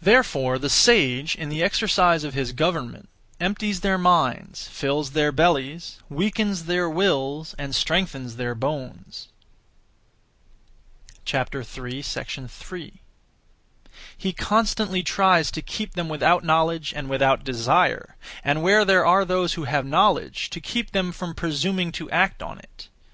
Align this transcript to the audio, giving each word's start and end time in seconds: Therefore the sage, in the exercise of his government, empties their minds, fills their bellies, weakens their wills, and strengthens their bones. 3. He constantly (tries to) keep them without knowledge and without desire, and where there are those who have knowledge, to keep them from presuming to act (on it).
Therefore 0.00 0.58
the 0.58 0.70
sage, 0.70 1.36
in 1.36 1.50
the 1.50 1.62
exercise 1.62 2.24
of 2.24 2.32
his 2.32 2.52
government, 2.52 3.10
empties 3.38 3.80
their 3.80 3.98
minds, 3.98 4.66
fills 4.68 5.10
their 5.10 5.30
bellies, 5.30 5.98
weakens 6.08 6.64
their 6.64 6.88
wills, 6.88 7.54
and 7.58 7.74
strengthens 7.74 8.36
their 8.36 8.54
bones. 8.54 9.28
3. 11.26 13.00
He 14.16 14.32
constantly 14.32 15.02
(tries 15.02 15.50
to) 15.50 15.60
keep 15.60 15.92
them 15.92 16.08
without 16.08 16.42
knowledge 16.42 16.94
and 16.96 17.10
without 17.10 17.44
desire, 17.44 18.16
and 18.42 18.62
where 18.62 18.86
there 18.86 19.04
are 19.04 19.26
those 19.26 19.52
who 19.52 19.64
have 19.64 19.84
knowledge, 19.84 20.48
to 20.48 20.62
keep 20.62 20.92
them 20.92 21.12
from 21.12 21.34
presuming 21.34 21.92
to 21.92 22.08
act 22.10 22.42
(on 22.42 22.58
it). 22.58 22.88